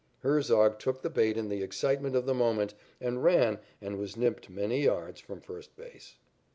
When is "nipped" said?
4.17-4.49